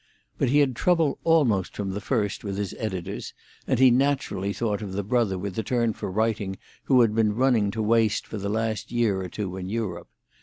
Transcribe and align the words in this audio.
But 0.39 0.49
he 0.49 0.57
had 0.57 0.75
trouble 0.75 1.19
almost 1.23 1.75
from 1.75 1.91
the 1.91 2.01
first 2.01 2.43
with 2.43 2.57
his 2.57 2.73
editors, 2.79 3.35
and 3.67 3.77
he 3.77 3.91
naturally 3.91 4.51
thought 4.51 4.81
of 4.81 4.93
the 4.93 5.03
brother 5.03 5.37
with 5.37 5.59
a 5.59 5.61
turn 5.61 5.93
for 5.93 6.09
writing 6.09 6.57
who 6.85 7.01
had 7.01 7.13
been 7.13 7.35
running 7.35 7.69
to 7.69 7.83
waste 7.83 8.25
for 8.25 8.39
the 8.39 8.49
last 8.49 8.91
year 8.91 9.21
or 9.21 9.29
two 9.29 9.57
in 9.57 9.69
Europe. 9.69 10.07